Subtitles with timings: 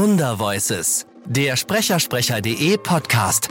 [0.00, 3.50] Wundervoices, der Sprechersprecher.de Podcast.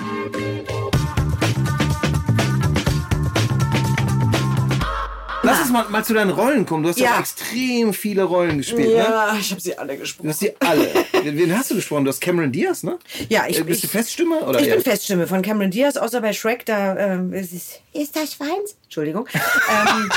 [5.42, 6.84] Lass uns mal, mal zu deinen Rollen kommen.
[6.84, 7.20] Du hast ja, Ja.
[7.20, 8.94] extrem viele Rollen gespielt, ne?
[8.96, 10.30] Ja, ich habe sie alle Du gesprochen.
[10.30, 10.88] hast die alle.
[11.24, 12.04] Wen hast du gesprochen?
[12.04, 13.00] Du hast Cameron Diaz, ne?
[13.30, 14.42] Ja, ich- Äh, Bist du ich- Feststimme?
[14.42, 17.80] Oder Ich eher- bin Feststimme von Cameron Diaz, außer bei Shrek, da ähm, ist, es-
[17.94, 18.76] ist das Schweins?
[18.84, 19.28] Entschuldigung.
[19.34, 20.10] ähm,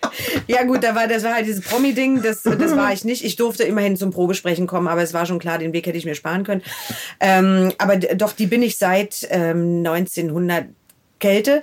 [0.46, 3.24] ja gut, da war, das war halt dieses Promi-Ding, das, das war ich nicht.
[3.24, 6.04] Ich durfte immerhin zum Probesprechen kommen, aber es war schon klar, den Weg hätte ich
[6.04, 6.62] mir sparen können.
[7.20, 10.66] Ähm, aber doch, die bin ich seit ähm, 1900
[11.18, 11.62] Kälte.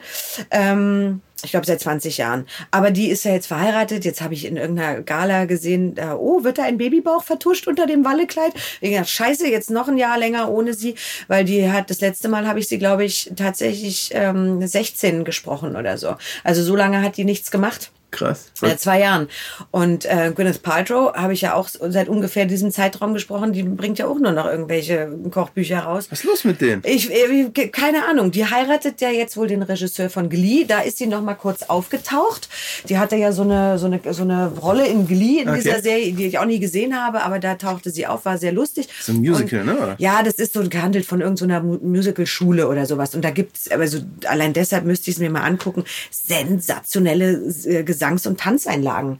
[0.51, 2.47] Ähm, ich glaube seit 20 Jahren.
[2.71, 4.05] Aber die ist ja jetzt verheiratet.
[4.05, 7.85] Jetzt habe ich in irgendeiner Gala gesehen, äh, oh, wird da ein Babybauch vertuscht unter
[7.85, 8.53] dem Wallekleid?
[8.79, 10.95] Ich dachte, scheiße, jetzt noch ein Jahr länger ohne sie,
[11.27, 15.75] weil die hat, das letzte Mal habe ich sie, glaube ich, tatsächlich ähm, 16 gesprochen
[15.75, 16.15] oder so.
[16.43, 17.91] Also so lange hat die nichts gemacht.
[18.13, 18.51] Krass.
[18.53, 19.27] Seit zwei Jahren.
[19.71, 23.53] Und äh, Gwyneth Paltrow habe ich ja auch seit ungefähr diesem Zeitraum gesprochen.
[23.53, 26.07] Die bringt ja auch nur noch irgendwelche Kochbücher raus.
[26.09, 26.81] Was ist los mit denen?
[26.85, 28.31] Ich, ich keine Ahnung.
[28.31, 30.63] Die heiratet ja jetzt wohl den Regisseur von Glee.
[30.65, 32.47] Da ist sie noch mal kurz aufgetaucht.
[32.87, 35.61] Die hatte ja so eine so eine so eine Rolle in Glee in Okay.
[35.63, 38.51] dieser Serie, die ich auch nie gesehen habe, aber da tauchte sie auf, war sehr
[38.51, 38.87] lustig.
[39.01, 39.95] So ein Musical, Und, ne, oder?
[39.97, 43.15] Ja, das ist so gehandelt von irgendeiner Mu- Musical-Schule oder sowas.
[43.15, 47.83] Und da gibt's, aber so allein deshalb müsste ich es mir mal angucken, sensationelle äh,
[48.03, 49.19] Gesangs- und Tanzeinlagen.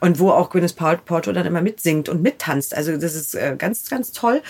[0.00, 2.74] Und wo auch Gwyneth Paltrow dann immer mitsingt und mittanzt.
[2.74, 4.42] Also das ist äh, ganz, ganz toll.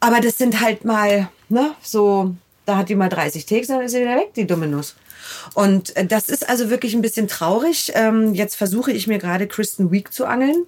[0.00, 2.34] Aber das sind halt mal, ne, so,
[2.66, 4.94] da hat die mal 30 Takes, dann ist sie wieder weg, die dumme Nuss.
[5.54, 7.92] Und äh, das ist also wirklich ein bisschen traurig.
[7.94, 10.66] Ähm, jetzt versuche ich mir gerade Kristen Week zu angeln.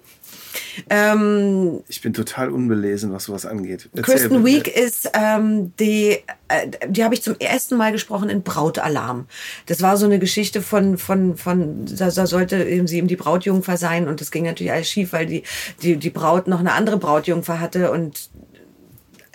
[0.89, 3.89] Ähm, Ich bin total unbelesen, was sowas angeht.
[3.93, 4.45] Erzähl Kristen bitte.
[4.45, 9.27] Week ist ähm, die, äh, die habe ich zum ersten Mal gesprochen in Brautalarm.
[9.65, 13.15] Das war so eine Geschichte von von von da, da sollte eben sie eben die
[13.15, 15.43] Brautjungfer sein und das ging natürlich alles schief, weil die
[15.81, 18.29] die die Braut noch eine andere Brautjungfer hatte und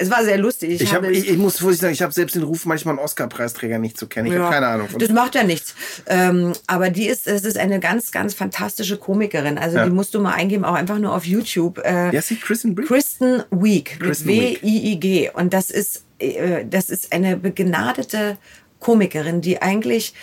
[0.03, 0.81] es war sehr lustig.
[0.81, 3.05] Ich, hab, habe- ich, ich muss vorsichtig sagen, ich habe selbst den Ruf, manchmal einen
[3.05, 4.27] Oscar-Preisträger nicht zu kennen.
[4.33, 4.89] Ich habe keine Ahnung.
[4.99, 5.75] Das macht ja nichts.
[6.07, 9.59] Ähm, aber die ist, es ist eine ganz, ganz fantastische Komikerin.
[9.59, 9.85] Also Ja.
[9.85, 11.79] die musst du mal eingeben, auch einfach nur auf YouTube.
[11.85, 12.37] Äh, ist die?
[12.37, 12.89] Kristen Brick?
[12.89, 14.63] Kristen Week Kristen Wiig.
[14.63, 15.31] W-I-I-G.
[15.35, 18.37] Und das ist, äh, das ist eine begnadete
[18.81, 20.15] Komikerin, die eigentlich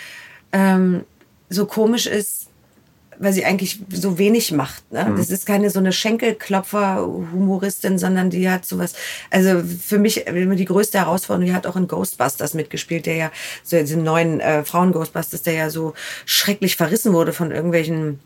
[0.51, 1.03] ähm,
[1.49, 2.48] so komisch ist,
[3.19, 4.91] weil sie eigentlich so wenig macht.
[4.91, 5.13] Ne?
[5.17, 8.93] Das ist keine so eine Schenkelklopfer-Humoristin, sondern die hat sowas.
[9.29, 11.45] Also für mich immer die größte Herausforderung.
[11.45, 13.31] Die hat auch in Ghostbusters mitgespielt, der ja
[13.63, 15.93] so diesen neuen äh, Frauen-Ghostbusters, der ja so
[16.25, 18.19] schrecklich verrissen wurde von irgendwelchen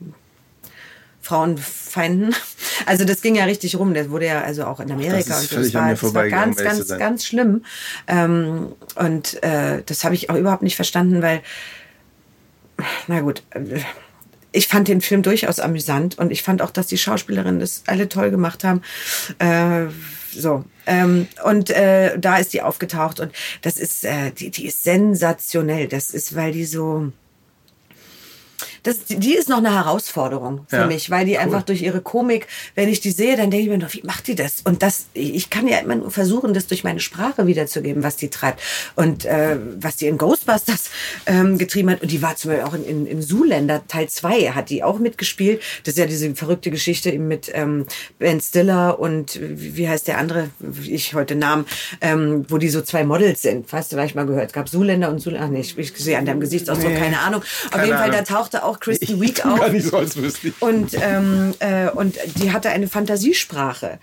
[1.22, 2.36] Frauenfeinden.
[2.86, 3.94] Also das ging ja richtig rum.
[3.94, 6.58] Das wurde ja also auch in Amerika Das ist und Das war, das war ganz,
[6.58, 7.64] ganz, ganz schlimm.
[8.08, 11.42] Ähm, und äh, das habe ich auch überhaupt nicht verstanden, weil
[13.08, 13.80] na gut, äh,
[14.54, 18.08] ich fand den Film durchaus amüsant und ich fand auch, dass die Schauspielerinnen das alle
[18.08, 18.82] toll gemacht haben.
[19.40, 19.88] Äh,
[20.32, 20.64] so.
[20.86, 23.32] Ähm, und äh, da ist die aufgetaucht und
[23.62, 25.88] das ist, äh, die, die ist sensationell.
[25.88, 27.12] Das ist, weil die so.
[28.84, 31.38] Das, die- ist noch eine Herausforderung für Ja, mich, weil die cool.
[31.40, 34.28] einfach durch ihre Komik, wenn ich die sehe, dann denke ich mir noch, wie macht
[34.28, 34.62] die das?
[34.64, 38.30] Und das, ich kann ja immer nur versuchen, das durch meine Sprache wiederzugeben, was die
[38.30, 38.62] treibt.
[38.96, 40.90] Und äh, was die in Ghostbusters
[41.26, 42.02] ähm, getrieben hat.
[42.02, 45.00] Und die war zum Beispiel auch in, in, in Zoolander Teil 2, hat die auch
[45.00, 45.62] mitgespielt.
[45.84, 47.86] Das ist ja diese verrückte Geschichte mit ähm,
[48.20, 50.50] Ben Stiller und wie wie heißt der andere,
[50.84, 51.66] ich heute Namen,
[52.02, 53.72] ähm, wo die so zwei Models sind.
[53.72, 54.48] Hast du vielleicht mal gehört?
[54.48, 55.48] Es gab Zoolander und Zoolander.
[55.48, 57.00] Ach nee, ich, ich sehe an deinem Gesichtsausdruck, Nee.
[57.00, 57.42] keine Ahnung.
[57.42, 58.28] Auf Keine jeden Fall, da Ahnung.
[58.28, 59.60] tauchte auch Kristen Week auf.
[59.82, 59.98] so.
[60.60, 64.00] Und, ähm, äh, und die hatte eine Fantasiesprache,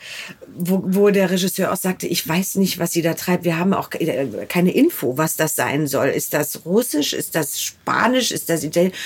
[0.57, 3.45] wo, wo der Regisseur auch sagte, ich weiß nicht, was sie da treibt.
[3.45, 6.09] Wir haben auch äh, keine Info, was das sein soll.
[6.09, 7.13] Ist das Russisch?
[7.13, 8.31] Ist das Spanisch?
[8.33, 8.99] Ist das Italienisch?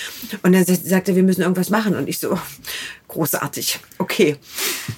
[0.43, 1.95] Und er sa- sagte, wir müssen irgendwas machen.
[1.97, 2.39] Und ich so,
[3.09, 4.37] großartig, okay.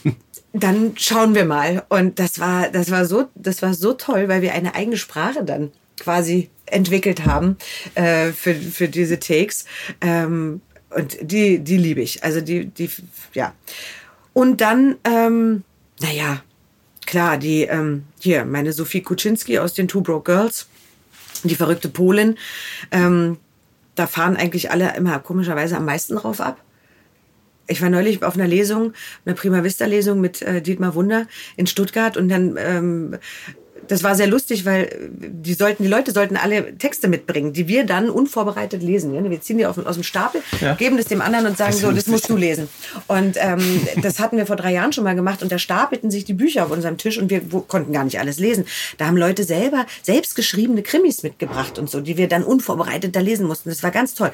[0.52, 1.84] Dann schauen wir mal.
[1.90, 5.44] Und das war, das war so, das war so toll, weil wir eine eigene Sprache
[5.44, 7.56] dann quasi entwickelt haben
[7.94, 9.64] äh, für, für diese Takes.
[10.00, 10.60] Ähm,
[10.90, 12.24] und die, die liebe ich.
[12.24, 12.90] Also die, die,
[13.34, 13.54] ja.
[14.32, 15.62] Und dann, ähm,
[16.00, 16.42] naja,
[17.06, 20.68] klar, die, ähm, hier, meine Sophie Kuczynski aus den Two Broke Girls,
[21.42, 22.36] die verrückte Polin,
[22.90, 23.38] ähm,
[23.94, 26.62] da fahren eigentlich alle immer komischerweise am meisten drauf ab.
[27.66, 28.92] Ich war neulich auf einer Lesung,
[29.24, 31.26] einer Prima Vista Lesung mit äh, Dietmar Wunder
[31.56, 33.18] in Stuttgart und dann ähm,
[33.88, 37.84] das war sehr lustig, weil die sollten, die Leute sollten alle Texte mitbringen, die wir
[37.84, 39.12] dann unvorbereitet lesen.
[39.30, 40.74] Wir ziehen die auf, aus dem Stapel, Ja.
[40.74, 42.68] geben das dem anderen und sagen Das so, das musst du lesen.
[43.06, 43.60] Und ähm,
[44.02, 46.64] das hatten wir vor drei Jahren schon mal gemacht und da stapelten sich die Bücher
[46.66, 48.66] auf unserem Tisch und wir konnten gar nicht alles lesen.
[48.98, 53.46] Da haben Leute selber selbstgeschriebene Krimis mitgebracht und so, die wir dann unvorbereitet da lesen
[53.46, 53.68] mussten.
[53.68, 54.32] Das war ganz toll.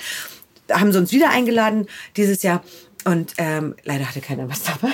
[0.69, 2.63] Da haben sie uns wieder eingeladen dieses Jahr.
[3.05, 4.93] Und ähm, leider hatte keiner was dabei.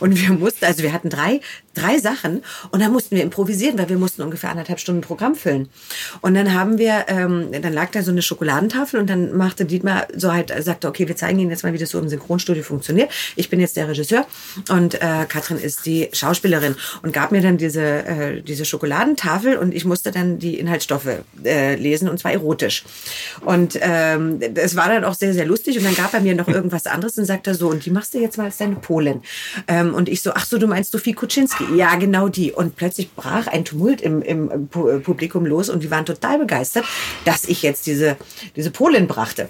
[0.00, 1.40] Und wir mussten, also wir hatten drei,
[1.74, 5.68] drei Sachen und dann mussten wir improvisieren, weil wir mussten ungefähr anderthalb Stunden Programm füllen.
[6.20, 10.06] Und dann haben wir, ähm, dann lag da so eine Schokoladentafel und dann machte Dietmar
[10.14, 13.10] so halt, sagte, okay, wir zeigen Ihnen jetzt mal, wie das so im Synchronstudio funktioniert.
[13.36, 14.26] Ich bin jetzt der Regisseur
[14.68, 19.74] und äh, Katrin ist die Schauspielerin und gab mir dann diese, äh, diese Schokoladentafel und
[19.74, 21.08] ich musste dann die Inhaltsstoffe
[21.44, 22.84] äh, lesen und zwar erotisch.
[23.44, 26.48] Und ähm, es war dann auch sehr, sehr lustig und dann gab er mir noch
[26.48, 29.22] irgendwas anderes und sagte so, und die machst du jetzt mal als deine Polin.
[29.68, 31.64] Ähm, und ich so, ach so, du meinst Sophie Kuczynski?
[31.76, 32.52] Ja, genau die.
[32.52, 36.84] Und plötzlich brach ein Tumult im, im Publikum los und die waren total begeistert,
[37.24, 38.16] dass ich jetzt diese,
[38.54, 39.48] diese Polin brachte.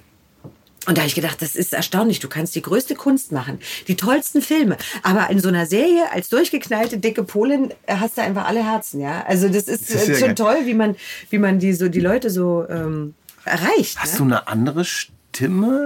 [0.86, 2.20] Und da habe ich gedacht, das ist erstaunlich.
[2.20, 3.58] Du kannst die größte Kunst machen,
[3.88, 4.76] die tollsten Filme.
[5.02, 9.00] Aber in so einer Serie als durchgeknallte dicke Polin äh, hast du einfach alle Herzen,
[9.00, 9.24] ja.
[9.26, 10.34] Also das ist, das ist schon geil.
[10.36, 10.94] toll, wie man,
[11.30, 13.14] wie man die so die Leute so ähm,
[13.44, 13.98] erreicht.
[13.98, 14.18] Hast ne?
[14.18, 15.15] du eine andere Stimme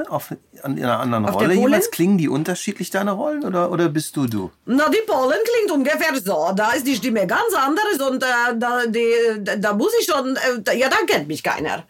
[0.08, 1.90] auf, in einer anderen auf Rolle jeweils?
[1.90, 4.50] Klingen die unterschiedlich, deine Rollen, oder, oder bist du du?
[4.66, 6.52] Na, die Polin klingt ungefähr so.
[6.54, 9.12] Da ist die Stimme ganz anders und äh, da, die,
[9.58, 11.84] da muss ich schon, äh, ja, da kennt mich keiner.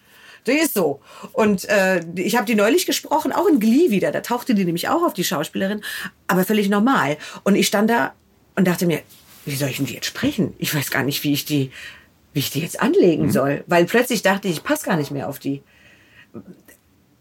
[0.47, 1.01] Die ist so.
[1.33, 4.11] Und äh, ich habe die neulich gesprochen, auch in Glee wieder.
[4.11, 5.83] Da tauchte die nämlich auch auf, die Schauspielerin,
[6.27, 7.19] aber völlig normal.
[7.45, 8.15] Und ich stand da
[8.57, 9.01] und dachte mir,
[9.45, 10.55] wie soll ich denn die jetzt sprechen?
[10.59, 11.71] Ich weiß gar nicht, wie ich die,
[12.33, 13.31] wie ich die jetzt anlegen mhm.
[13.31, 13.65] soll.
[13.67, 15.63] Weil plötzlich dachte ich, ich passe gar nicht mehr auf die.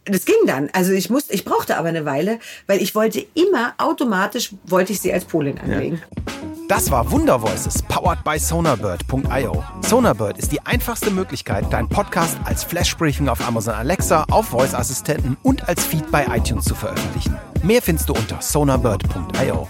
[0.05, 0.69] Das ging dann.
[0.73, 5.01] Also ich musste, ich brauchte aber eine Weile, weil ich wollte immer automatisch, wollte ich
[5.01, 6.01] sie als Polin anlegen.
[6.01, 6.33] Ja.
[6.67, 9.63] Das war Wundervoices, powered by Sonarbird.io.
[9.81, 15.67] Sonarbird ist die einfachste Möglichkeit, deinen Podcast als Flashbriefing auf Amazon Alexa, auf Voice-Assistenten und
[15.67, 17.35] als Feed bei iTunes zu veröffentlichen.
[17.63, 19.67] Mehr findest du unter sonarbird.io.